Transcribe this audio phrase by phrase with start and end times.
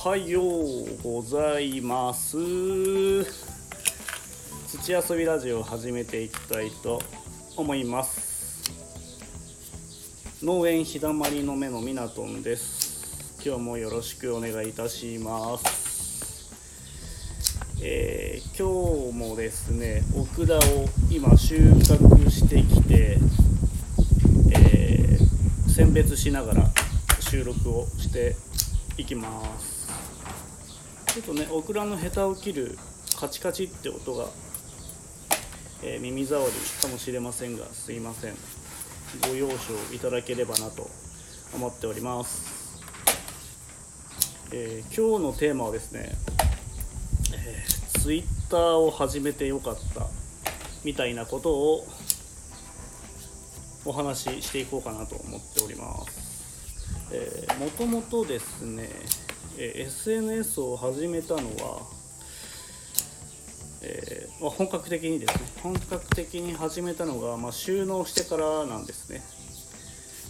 [0.00, 2.36] はようございます。
[4.68, 7.02] 土遊びラジオを始めていきたいと
[7.56, 8.70] 思います。
[10.40, 13.42] 農園日だまりの目のみなとんです。
[13.44, 16.52] 今日もよろしくお願いいたします。
[17.82, 20.60] えー、今日もですねオクラを
[21.10, 23.18] 今収穫してきて、
[24.52, 26.70] えー、選別しながら
[27.18, 28.36] 収録をして
[28.98, 29.88] いきます
[31.14, 32.76] ちょっとねオクラのヘタを切る
[33.18, 34.26] カチカチって音が、
[35.82, 36.52] えー、耳障り
[36.82, 38.34] かもしれませんがすいません。
[39.22, 40.90] ご容赦いただければなと
[41.54, 42.82] 思っております、
[44.52, 46.10] えー、今日のテーマはですね、
[47.34, 50.06] えー、Twitter を始めてよかった
[50.84, 51.86] みたいなことを
[53.86, 56.27] お話ししていこうかなと思っております。
[57.10, 58.86] えー、もともとですね、
[59.56, 61.80] えー、SNS を始めたのは、
[63.80, 69.22] えーまあ、本格的にですね本格的に始めたのが、まあ、収納してからなんですね、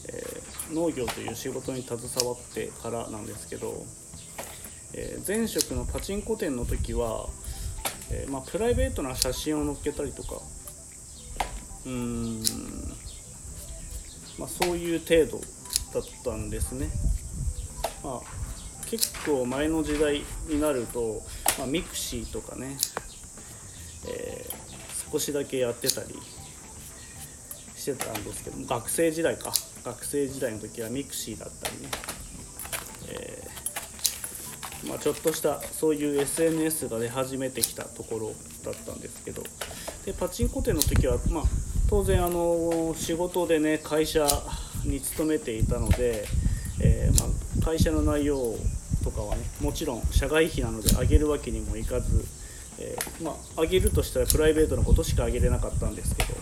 [0.09, 3.85] えー、農業という仕事に携わってからなんですけど、
[4.95, 7.27] えー、前職のパチンコ店の時は、
[8.13, 10.37] えーまあ、プライベートな写真を載っけたりとか
[11.87, 12.41] うーん、
[14.39, 15.58] まあ、そういう程度
[15.93, 16.89] だったんですね。
[18.03, 18.39] まあ、
[18.89, 21.23] 結構前の時代になると、
[21.59, 22.77] まあ、 mixiとかね、
[24.07, 26.15] えー、少しだけやってたり
[27.77, 29.53] してたんですけど学生時代か
[29.85, 31.89] 学生時代の時は mixiだったりね、
[33.11, 38.33] えー、まあ、ちょっとしたそういう SNS が出始めてきたところ
[38.65, 39.43] だったんですけど
[40.05, 41.45] でパチンコ店の時は、まあ、
[41.89, 44.27] 当然あの仕事でね会社
[44.89, 46.25] に勤めていたので、
[46.81, 48.55] えー、まあ、会社の内容
[49.05, 52.25] とかはねもちろん社外費なので上げるわけにもいかず、
[52.79, 56.35] えー、まあ、上げるとしたらプライベートのことしか上げれなかったんですけど、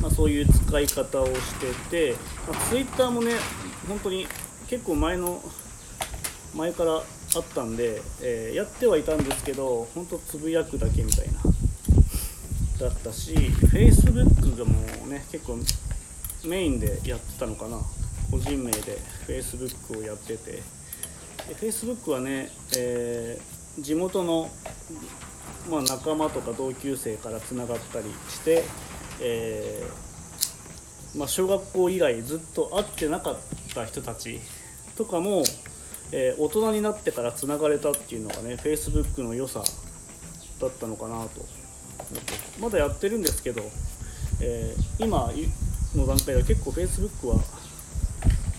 [0.00, 1.54] まあ、そういう使い方をし
[1.90, 2.16] てて、
[2.48, 3.32] まあ、Twitter もね
[3.88, 4.26] 本当に
[4.68, 5.42] 結構前の
[6.54, 7.02] 前からあっ
[7.54, 11.40] たんで、えー、やってはいたんですけど本当つぶやくだけみたいな
[12.78, 15.58] だったし Facebook がもうね結構
[16.44, 17.78] メインでやってたのかな。
[18.30, 20.62] 個人名で Facebook をやってて。
[21.54, 24.50] Facebook はね、えー、地元の、
[25.70, 28.64] まあ、仲間とか同級生からつながったりして、
[29.20, 33.36] えー、まあ、小学校以来ずっと会ってなかっ
[33.74, 34.40] た人たち
[34.96, 35.42] とかも、
[36.12, 39.62] えー、大人になってからつながれたっていうのがね Facebook の良さ
[40.60, 41.38] だったのかなと思って。
[42.60, 43.62] まだやってるんですけど、
[44.40, 45.32] え今
[45.94, 47.40] の段階では結構 Facebook は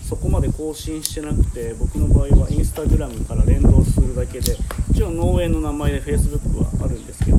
[0.07, 4.55] そこまで更新してなくて僕の場合は Instagram から連動するだけで
[4.91, 7.37] 一応農園の名前で Facebook はあるんですけど、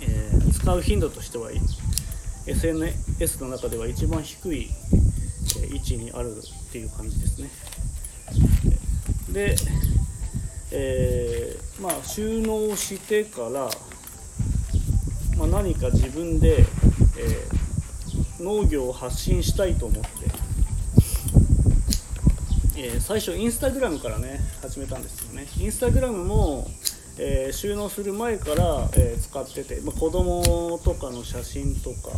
[0.00, 1.50] えー、使う頻度としては
[2.46, 4.70] SNS の中では一番低い
[5.72, 7.50] 位置にあるっていう感じですね。
[9.32, 9.54] で、
[10.72, 13.70] えー、まあ収納してから、
[15.38, 16.66] まあ、何か自分で、
[17.16, 17.61] えー
[18.42, 20.08] 農業を発信したいと思って、
[22.76, 25.46] えー、最初インスタグラムからね始めたんですよね。
[25.58, 26.66] インスタグラムも、
[27.18, 32.10] えー、収納する前から、えー、使ってて、まあ、子供とかの写真とか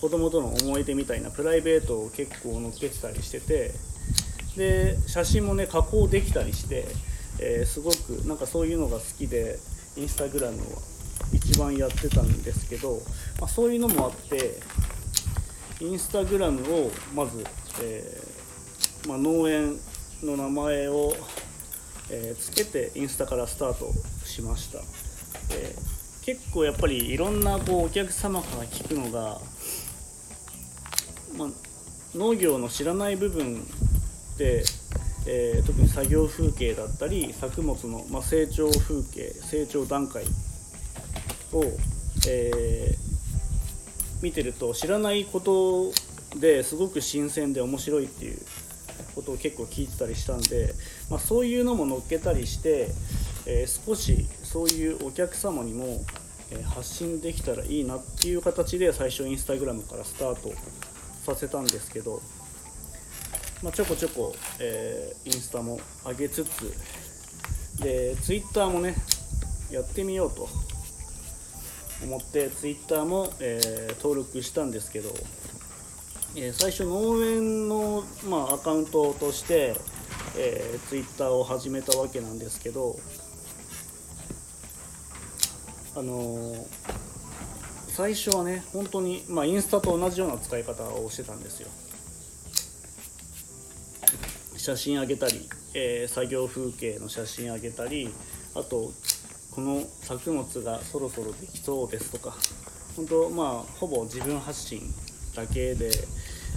[0.00, 3.72] 子供との思い出みたいなプライベートを結構載っけてたりしてて
[4.56, 6.86] で写真もね加工できたりして、
[7.40, 9.58] えー、すごくなんかそういうのが好きで
[9.96, 10.64] インスタグラムは
[11.32, 13.02] 一番やってたんですけど、
[13.40, 14.60] まあ、そういうのもあって
[15.80, 17.44] インスタグラムをまず、
[17.82, 19.78] えー、まあ、農園
[20.24, 21.14] の名前を、
[22.10, 23.92] えー、つけてインスタからスタート
[24.24, 24.80] しました、
[25.54, 29.38] えー、結構やっぱりいろんなこうお客様から聞くのが、
[31.36, 31.48] まあ、
[32.16, 33.62] 農業の知らない部分
[34.36, 34.64] で、
[35.28, 40.24] えー、特に作業風景だったり作物の、まあ、成長風景成長段階
[41.52, 41.62] を、
[42.26, 43.07] えー
[44.22, 45.92] 見てると知らないこと
[46.38, 48.38] ですごく新鮮で面白いっていう
[49.14, 50.74] ことを結構聞いてたりしたんで、
[51.10, 52.88] まあ、そういうのも載っけたりして、
[53.46, 56.00] えー、少しそういうお客様にも、
[56.74, 60.50] 発信できたらいいなっていう形で最初インスタグラムからスタート
[61.24, 62.22] させたんですけど、
[63.62, 66.74] まあ、ちょこちょこ、えー、インスタも上げつつ
[67.82, 68.94] でツイッターもね
[69.70, 70.48] やってみようと。
[72.02, 75.10] 思ってツイッターも、えー、登録したんですけど、
[76.36, 79.74] えー、最初農園の、まあ、アカウントとして、
[80.36, 82.96] えー、ツイッターを始めたわけなんですけど
[85.96, 86.66] あのー、
[87.88, 91.68] 最初はね本当にまあインスタと同じような使い方をしてたんですよ。
[94.56, 98.12] 写真あげたり、えー、作業風景の写真あげたり
[98.54, 98.92] あと
[99.58, 102.32] この作物がそろそろできそうですとか
[102.94, 103.48] 本当まあ
[103.80, 104.82] ほぼ自分発信
[105.34, 105.90] だけで、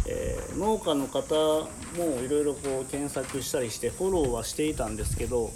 [0.08, 1.34] えー、農家の方
[1.98, 5.50] もいろいろこう検索したりしてフォローはしていたんですけど、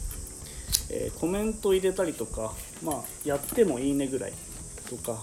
[0.89, 2.51] えー、コメント入れたりとか、
[2.81, 4.33] まあ、やってもいいねぐらい
[4.89, 5.21] とか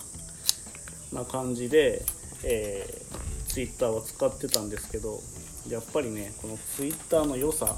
[1.12, 2.04] な感じで、
[2.44, 5.18] えー、Twitter は使ってたんですけど
[5.68, 7.68] やっぱりねこの Twitter の良さを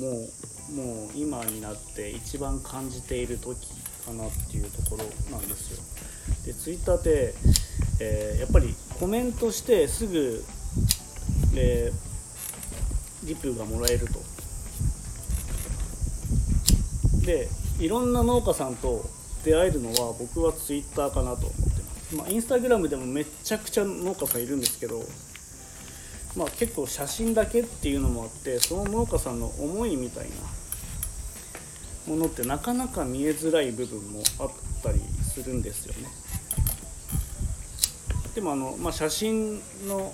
[0.00, 3.68] もうもう今になって一番感じている時
[4.04, 5.82] かなっていうところなんですよ。
[6.44, 7.34] で Twitter って、
[8.00, 10.44] えー、やっぱりコメントしてすぐ、
[11.56, 14.20] えー、リプがもらえると。
[17.24, 17.48] で
[17.80, 19.04] いろんな農家さんと
[19.44, 21.76] 出会えるのは僕は Twitter かなと思って
[22.14, 25.02] まあ、インスタグラムでもめちゃくちゃ農家さんいるんですけど、
[26.36, 30.28] まあ、結構写真だけっていうのもあってその農家さんの思いみたい
[32.06, 34.50] なものってなかなか見えづらい部分もあっ
[34.82, 36.08] たりするんですよね。
[38.34, 40.12] でもあの、まあ、写真の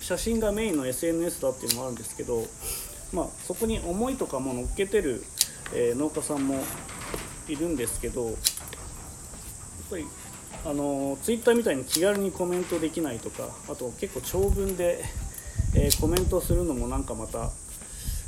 [0.00, 2.44] 写真がメインの SNS だっていうのもあるんですけど、
[3.12, 5.22] まあ、そこに思いとかも乗っけてる、
[5.72, 6.56] えー、農家さんも
[7.48, 8.34] いるんですけどやっ
[9.90, 10.04] ぱり
[10.64, 15.04] あのツイッターみたいに気軽にコメントできないとかあと結構長文で、
[15.74, 17.50] えー、コメントするのもなんかまた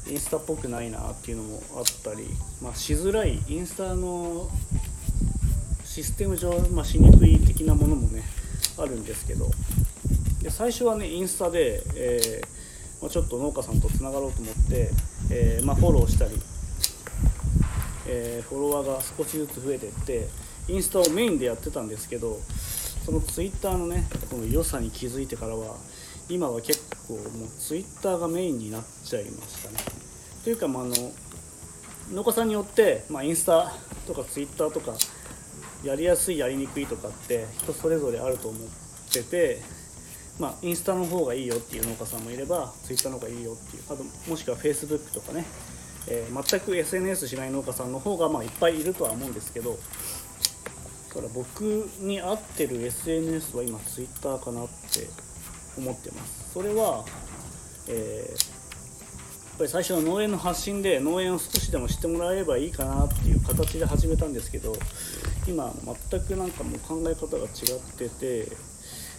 [0.09, 2.29] インスタっぽくないなっていうのもあったり、
[2.63, 4.49] まあ、しづらいインスタの
[5.85, 8.23] システム上、まあ、しにくい的なものもね
[8.79, 9.51] あるんですけど。
[10.45, 14.91] で最初はねインスタで、えー、まあ、ちょっと農家さんとつながろうと思って、
[15.31, 16.33] えー、ま、フォローしたり、
[18.07, 20.29] えフォロワーが少しずつ増えてって
[20.69, 22.39] インスタをメインでやってたんですけど
[23.07, 25.77] そのツイッターのねこの良さに気づいてからは
[26.29, 29.77] 今は結構もうツイッターがメインになっちゃいましたね。
[30.43, 30.95] というか、まあ、あの
[32.13, 33.73] 農家さんによって、まあ、インスタ
[34.07, 34.93] とかツイッターとか
[35.83, 38.61] やりやすいやりにくいとかって人それぞれあると思っ
[39.13, 39.61] てて
[40.39, 45.45] まあ、インスタの方がいいよっていう農家さんもいればツイッターの方がいいよっていうあともしくはフェイスブックとかね、
[46.09, 49.79] えー、全く SNS しない農家さんの方がまあいっぱいいるとは思うんですけど
[51.15, 51.63] から僕
[52.01, 55.07] に合ってる SNS は今 Twitter かなって
[55.77, 56.53] 思ってます。
[56.53, 57.05] それは、
[57.89, 58.37] えー、や
[59.55, 64.75] っぱり最初の農園の発信で農園を少しでも知ってもらえればいいかなっていう形で始めたんですけど
[65.47, 65.73] 今
[66.11, 67.49] 全くなんかもう考え方が違っ
[67.97, 68.49] てて、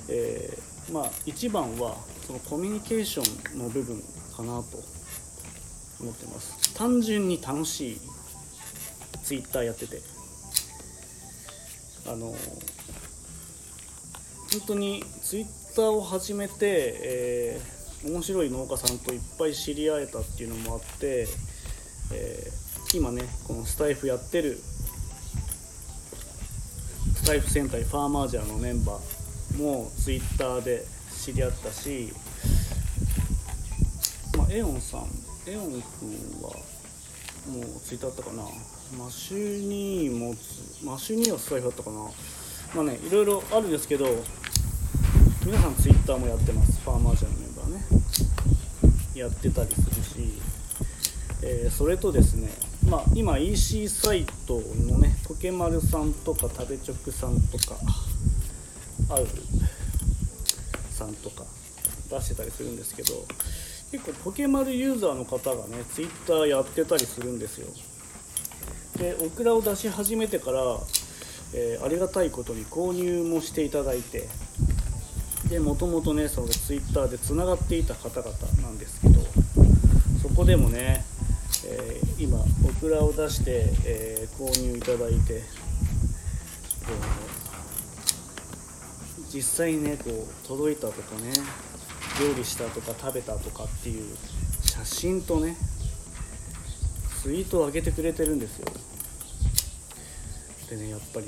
[0.09, 4.01] えー、まあ一番はそのコミュニケーションの部分
[4.35, 4.77] かなと
[6.01, 6.73] 思ってます。
[6.75, 8.01] 単純に楽しい
[9.23, 10.15] Twitter やってて。
[12.07, 12.37] あの本
[14.67, 21.27] 当にツイッターを始めて、えー、面白い農家さんといっぱい知り合えたっていうのもあって、
[22.13, 24.57] えー、今ねこのスタイフやってる
[27.15, 30.85] スタイフ戦隊ファーマージャーのメンバーもツイッターで
[31.21, 32.13] 知り合ったし、
[34.37, 35.01] まあ、エオンさん
[35.47, 35.81] エオン君
[36.41, 36.51] は
[37.51, 38.43] もうツイッターあったかな。
[38.97, 40.35] マシュニーも
[40.83, 42.09] マシュニーはスタイフだったかな。
[42.75, 44.05] まあねいろいろあるんですけど
[45.45, 46.81] 皆さんツイッターもやってます。
[46.81, 47.85] ファーマージャーのメンバーね。
[49.13, 50.41] やってたりするし、
[51.43, 52.49] えー、それとですね
[52.89, 57.75] まあ今 EC サイトのねポケマルさんとか食べチョクさんとか
[59.11, 59.27] ある
[60.89, 61.43] さんとか
[62.09, 63.13] 出してたりするんですけど
[63.91, 67.67] 結構ポケマルユーザーの方がねツイッターやってたりするんですよ。
[68.97, 70.61] でオクラを出し始めてから、
[71.53, 74.27] えー、ありがたいことに購入もしていただいて
[75.49, 79.21] でもともとねそのツイッターでつながっていた方々なんですけど
[80.21, 81.05] そこでもね、
[81.67, 82.43] えー、今オ
[82.79, 85.43] クラを出して、えー、購入いただいて、
[89.31, 91.33] 実際にねこう届いたとかね
[92.19, 94.15] 料理したとか食べたとかっていう
[94.63, 95.55] 写真とね
[97.21, 98.65] ツイートを上げてくれてるんですよ。
[100.69, 101.27] でねやっぱり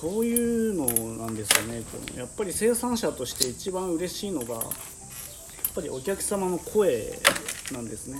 [0.00, 0.86] そういうの
[1.16, 1.82] なんですよね。
[2.16, 4.64] やっぱり生産者として一番嬉しいのがやっ
[5.74, 7.18] ぱりお客様の声
[7.72, 8.18] なんですね。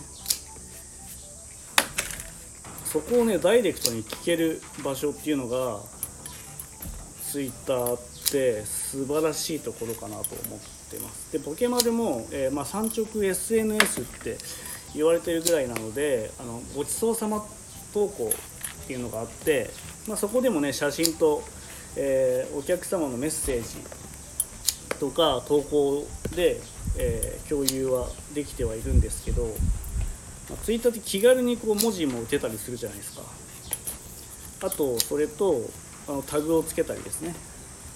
[2.85, 5.79] そこをねダイレクトに聞ける場所っていうのが
[7.31, 7.99] Twitter っ
[8.31, 10.59] て素晴らしいところかなと思っ
[10.91, 11.33] てます。
[11.33, 14.39] でポケマルも、えー、まあ、産直 SNS って
[14.95, 17.45] 言われてるぐらいなのであのごちそうさま
[17.93, 18.33] 投稿
[18.83, 19.71] っていうのがあって、
[20.09, 21.43] まあ、そこでもね写真と、
[22.01, 23.79] えー、お客様のメッセージ
[25.01, 26.61] とか投稿で、
[26.97, 29.47] えー、共有はできてはいるんですけど、
[30.49, 33.23] まあ、ツイッターって気軽にこう文字も打てたりするじゃないですか。
[34.61, 35.61] あとそれと
[36.09, 37.35] あのタグをつけたりですね。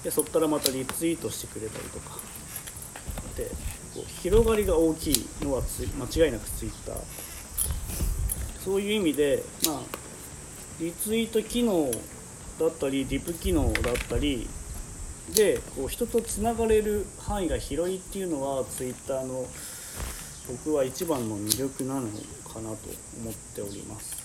[0.03, 2.19] でそこからまたリツイートしてくれたりとか。
[3.37, 3.45] で
[3.95, 6.95] こう広がりが大きいのは間違いなくツイッター。
[8.65, 9.79] そういう意味でまあ
[10.81, 11.89] リツイート機能
[12.59, 14.47] だったりリプ機能だったり
[15.35, 19.45] でこう人とつながれる範囲が広いっていうのはツイッターの
[20.47, 22.89] 僕は一番の魅力なのかなと
[23.21, 24.21] 思っております。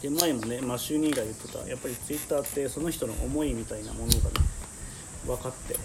[0.00, 4.20] で前もねマシュニーが言ってたやっぱりツイッターってその人の思いみたいなものがね
[5.26, 5.76] 分かって、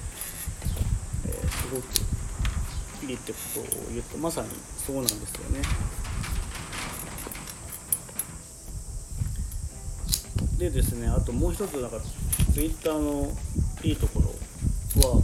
[1.25, 1.85] えー、すごく
[3.09, 5.61] いいってことを言ってまさにそうなんですよね。
[10.59, 11.97] でですねあともう一つなんか
[12.53, 13.31] ツイッターの
[13.81, 14.27] いいところ
[15.09, 15.21] は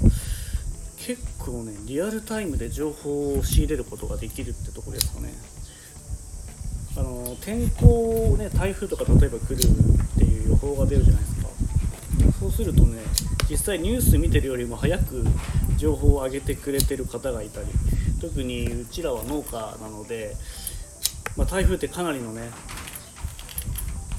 [0.97, 5.33] 結構ねリアルタイムで情報を仕入れることができるってところですかね。
[6.97, 11.49] あの天候をね台風とか例えば来るっていう予報が出るじゃないですか。
[12.39, 13.01] そうするとね
[13.49, 15.25] 実際ニュース見てるよりも早く
[15.75, 17.67] 情報を上げてくれてる方がいたり
[18.21, 20.35] 特にうちらは農家なので、
[21.35, 22.49] まあ、台風ってかなりのね、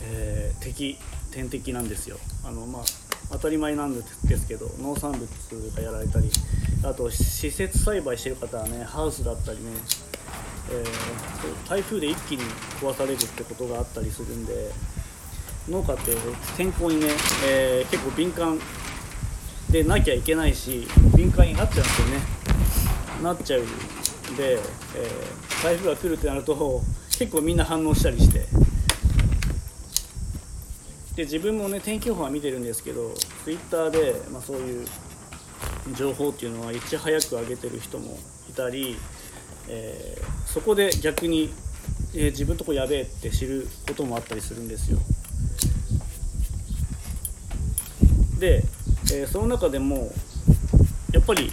[0.09, 0.99] えー、敵
[1.33, 2.19] 天敵なんですよ。
[2.45, 2.83] あの、まあ、
[3.31, 5.27] 当たり前なんですけど農産物
[5.75, 6.31] がやられたり
[6.85, 9.73] あと施設栽培してる方はねハウスだったりね、
[10.71, 12.43] えー、台風で一気に
[12.81, 14.71] 壊されるってことがあったりするんで
[15.69, 16.13] 農家って
[16.57, 17.09] 天候にね、
[17.45, 18.59] えー、結構敏感
[19.71, 20.87] でなきゃいけないし
[21.17, 22.21] 敏感になっちゃうんですよね。
[23.23, 26.83] なっちゃうんで、えー、台風が来るってなると
[27.19, 28.66] 結構みんな反応したりして。
[31.17, 34.87] で自分もね天気予報は見てるんですけど Twitter で、まあ、そういう
[35.95, 38.19] 情報っていうのはいち早く上げてる人も
[38.51, 38.97] いたり、
[39.69, 41.51] えー、そこで逆に、
[42.15, 44.99] えー、自分とこやべえって知ることもあったりするんですよ。
[48.39, 48.63] で、
[49.15, 50.13] えー、その中でも
[51.13, 51.49] やっぱり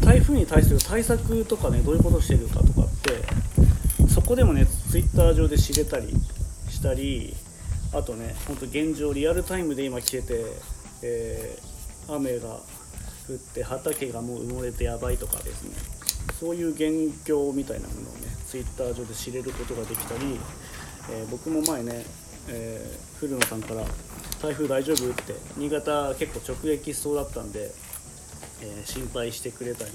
[0.00, 6.12] 台風に対する対策とかねどういうことしてるかとかってそこでもねツイッター上で知れたり
[6.68, 7.34] したり
[7.96, 10.44] あとねほんと現状リアルタイムで今来てて、
[11.02, 15.74] えー、雨が降って畑がもう埋もれてやばいとかですね
[16.38, 20.38] そういう現況みたいなものをねツイッター上で知れることができたり、
[21.10, 22.04] えー、僕も前ね、
[22.48, 23.82] えー、古野さんから
[24.42, 27.72] 「台風大丈夫?」って新潟結構直撃しそうだったんで、
[28.60, 29.90] えー、心配してくれたり、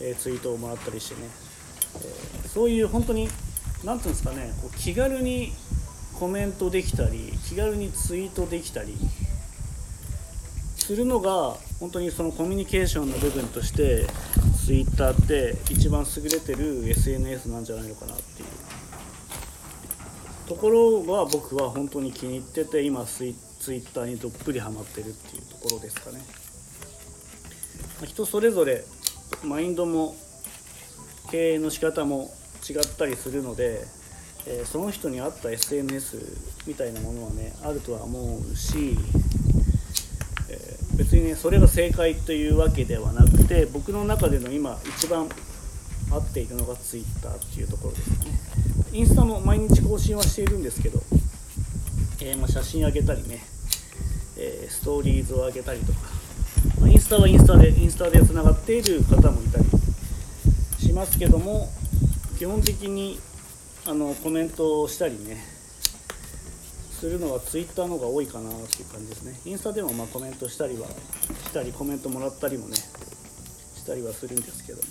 [0.00, 1.28] えツイートをもらったりしてね、
[2.44, 3.28] えそういう本当に
[3.84, 5.52] 何ていうんですかねこう気軽に
[6.22, 8.96] コメントできたり気軽にツイートできたり
[10.76, 14.06] するのが本当にそのコミュニケーションの部分として
[14.64, 18.48] Twitter って一番優れてる SNS なんじゃないのかなっていう。
[20.46, 26.20] ところが僕は本当に気に入ってて今ツイ Twitter にどっぷりハマってるっていうところですかね。
[28.06, 28.84] 人それぞれ
[29.42, 30.14] マインドも
[31.32, 32.30] 経営の仕方も
[32.70, 33.84] 違ったりするので
[34.46, 36.16] えー、その人に合った SNS
[36.66, 38.96] みたいなものはねあるとは思うし、
[40.50, 45.28] えー、別にねそれが正解というわけではなくて僕の中での今一番
[46.10, 48.16] 合っているのが Twitter っていうところですね。
[48.92, 51.00] インスタも毎日更新はしているんですけど、
[52.20, 53.42] えー、まあ、写真あげたりね、
[54.36, 55.98] えストーリーズを上げたりとか、
[56.78, 59.64] まあ、インスタはインスタでインスタでつながっている方もいたり
[60.78, 61.70] しますけども
[62.38, 63.18] 基本的に
[63.84, 65.42] あのコメントをしたりね
[66.92, 69.40] するのはツイッターの方が多いかなっていう感じですね。
[69.44, 74.84] インスタでもまコメントしたりはしたりコメントもらったりもねしたりはするんですけども、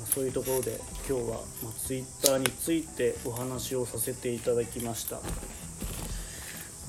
[0.00, 0.78] まあ、そういうところで
[1.08, 5.16] 今日は、まツイッターについてお話をさせていただきました。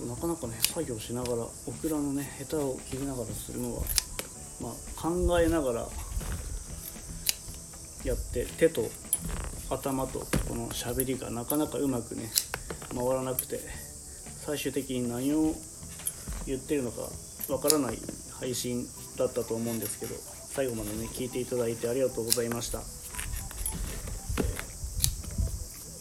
[0.05, 3.83] なかなかね作業しながらオクラのねヘタを切りながらするのは、
[4.59, 5.87] まあ、考えながら
[8.05, 8.87] やって手と
[9.69, 12.29] 頭とこの喋りがなかなかうまくね
[12.95, 13.59] 回らなくて
[14.45, 15.55] 最終的に何を
[16.45, 17.01] 言ってるのか
[17.49, 17.97] わからない
[18.39, 18.85] 配信
[19.17, 22.79] だったと思うんですけど最後までね聞いていただいてありがとうございました。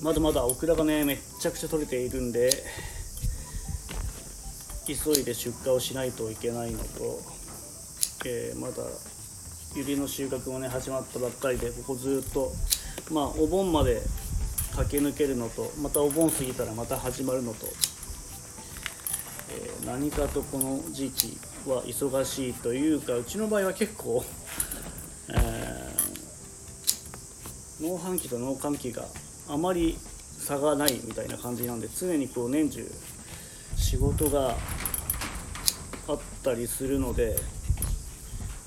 [0.03, 2.51] まだまだオクラがねめっちゃくちゃ取れているんで
[4.87, 6.85] 急いで出荷をしないといけないのと、
[8.27, 8.83] えー、まだ
[9.75, 12.53] ユリの収穫もね始まったばっかりでここずっと
[13.11, 14.03] まあお盆まで
[14.77, 17.67] 駆け抜けるのとまたお盆過ぎたらまた始まるのと、
[19.51, 21.39] えー、何かとこの時期
[21.69, 24.25] は忙しいというかうちの場合は結構、
[25.31, 29.05] えー、農繁期と農閑期が
[29.49, 29.99] あまり
[30.39, 32.89] 差がないみたいな感じなんで常にこう年中
[33.77, 34.57] 仕事が
[36.07, 37.37] あったりするので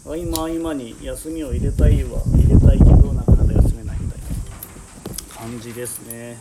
[0.08, 6.38] 合間合間に休みを入れたいは入れたいけどなかなか休めないみたいな感じですね。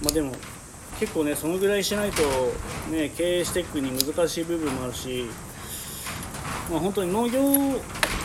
[0.00, 0.32] まあでも
[1.00, 2.22] 結構ねそのぐらいしないと
[2.92, 5.26] ね経営していくに難しい部分もあるし
[6.70, 7.40] まあ本当に農業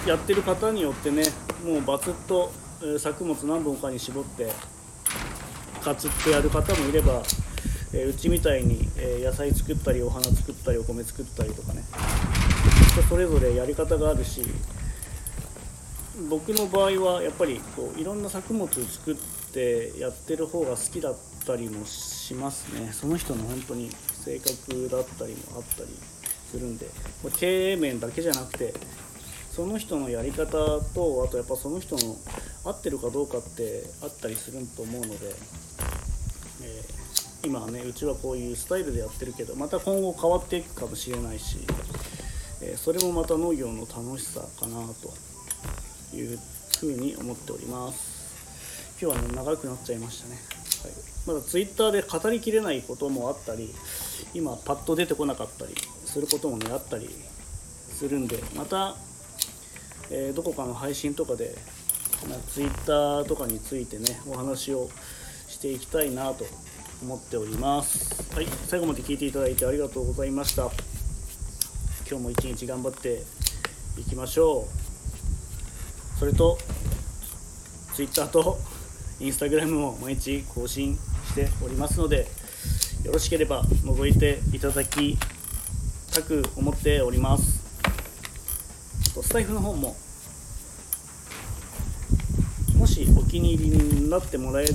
[0.07, 1.23] やってる方によってね
[1.65, 2.51] もうバツッと
[2.99, 4.51] 作物何本かに絞って
[5.83, 7.23] カツッとやる方もいれば
[7.95, 11.83] えうちみたいに、え野菜作ったりお花作ったりお米作ったりとかね。
[12.93, 14.43] 人それぞれやり方があるし
[16.29, 19.15] 僕の場合はやっぱりこういろんな作物を作っ
[19.51, 22.91] てやってる方が好きだったりもしますね。
[22.93, 25.89] その人の本当に性格だったりもあったり
[26.51, 26.85] するんで。
[27.39, 28.75] 経営面だけじゃなくて
[29.51, 30.45] その人のやり方
[30.93, 32.15] とあとやっぱその人の
[32.63, 35.15] 合ってるかどうかってあったりすると思うので、
[36.61, 37.03] えー
[37.45, 41.57] 今はねうちはこういうスタイルでやってるけどまた今後変わっていくかもしれないし、
[42.77, 46.39] それもまた農業の楽しさかなという
[46.79, 48.23] ふうに思っております。
[49.01, 50.35] 今日はね長くなっちゃいましたね、
[50.83, 50.93] はい、
[51.27, 53.73] まだ twitter で語りきれないこともあったり
[54.33, 55.73] 今パッと出てこなかったり
[56.05, 57.09] することもねあったり
[57.89, 58.95] するんでまた、
[60.09, 61.55] えー、どこかの配信とかで、
[62.29, 64.89] まあ、Twitter とかについてねお話を
[65.47, 66.45] していきたいなと
[67.01, 68.33] 思っております。
[68.33, 68.47] はい。
[68.67, 71.02] 最後まで聞いていただいてありがとうございました。
[72.13, 73.23] 今日も一日頑張って
[73.97, 74.67] いきましょ
[76.15, 76.19] う。
[76.19, 76.59] それと
[77.95, 78.59] Twitter と
[79.19, 82.27] Instagram も毎日更新しておりますので
[83.03, 85.17] よろしければ覗いていただき
[86.13, 87.63] たく思っております。
[89.19, 89.95] スタイフの方も
[92.77, 94.65] もしお気に入りになってもらえ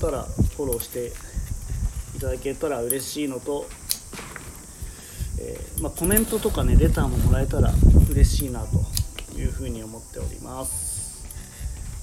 [0.00, 1.10] たらフォローして
[2.16, 3.66] いただけたら嬉しいのと、
[5.46, 7.70] えー、まあ、コメントとかねレターももらえたら
[8.10, 11.26] 嬉しいなというふうに思っております。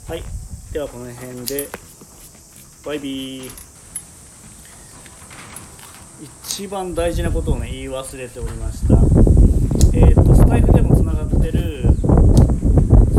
[0.08, 0.24] はい。
[0.72, 1.68] ではこの辺で
[2.86, 3.52] バイビー。
[6.46, 8.94] 一番大事なことをね言い忘れておりました。
[9.98, 12.02] えっ、ー、とスタイフでもつながってるス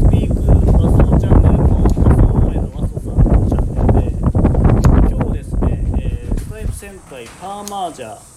[0.08, 0.40] ピーク
[0.78, 2.06] ワソチャンネルの和装
[2.46, 4.14] 前の和装さんのチャンネルで
[5.10, 5.66] 今日ですね、
[5.98, 8.31] えー、スタイフ戦隊パーマージャー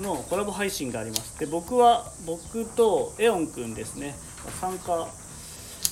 [0.00, 1.38] のコラボ配信があります。
[1.38, 4.16] で僕は僕とエオンくんですね。
[4.60, 5.08] 参加、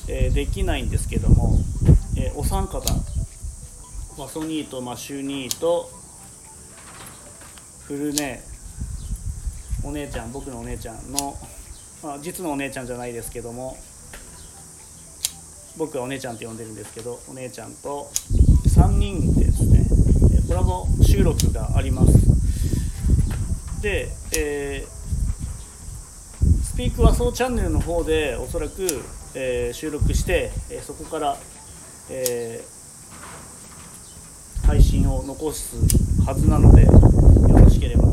[0.09, 1.59] えー、できないんですけども、
[2.17, 2.81] えー、お三方
[4.19, 5.91] マソニーとマシュニーと
[7.85, 8.43] フルネ
[9.85, 11.37] お姉ちゃん僕のお姉ちゃんの、
[12.03, 13.77] まあ、実のお姉ちゃんじゃないですけども
[15.77, 18.09] 僕はお姉ちゃんって呼んでるんですけどお姉ちゃんと
[18.77, 19.87] 3人ですね。
[20.49, 22.36] コラボ収録があります。
[23.83, 28.87] で、えー、スピーク和装チャンネルの方でおそらく、
[29.35, 31.37] えー、収録して、えー、そこから、
[32.09, 32.63] え
[34.67, 35.77] 配信を残す
[36.27, 36.91] はずなのでよ
[37.59, 38.05] ろしければ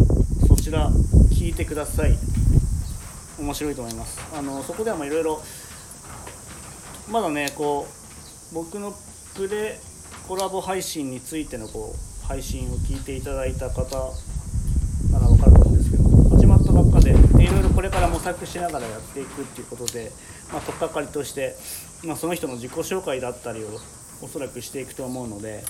[0.47, 0.91] そちら
[1.31, 2.15] 聞いてください。
[3.39, 4.19] 面白いと思います。
[4.37, 5.41] あのそこではいろいろ
[7.09, 7.87] まだねこ
[8.51, 8.93] う僕の
[9.35, 9.79] プレ
[10.27, 14.13] コラボ配信についてのこう配信を聞いていただいた方
[15.11, 16.03] なら分かると思うんですけど
[16.37, 20.11] 始まったばっかでいろいろこれから模索しながらやっていくっていうことで、
[20.51, 21.55] まあ、取っかかりとして、
[22.05, 23.67] まあ、その人の自己紹介だったりを
[24.21, 25.63] おそらくしていくと思うので。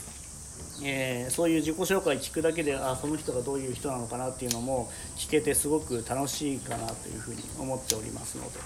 [0.85, 8.59] えー、そういう自己紹介聞くだけであその人がどういう人なのかなっていうのも聞けてすごく楽しいかなというふうに思っておりますので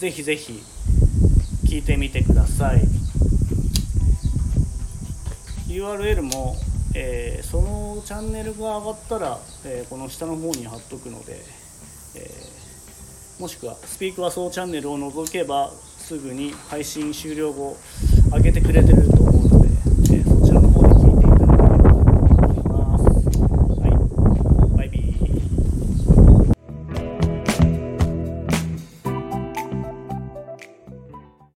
[0.00, 0.60] ぜひぜひ
[1.64, 2.82] 聞いてみてください
[5.68, 6.56] URL も
[6.94, 11.40] えー、そのチャンネルが上がったら、えー、この下の方に貼っとくので、
[12.16, 12.51] えー、
[13.42, 17.76] もしくはスピークはそうチャンネルを除けばすぐに配信終了後
[18.32, 19.21] 上げてくれてると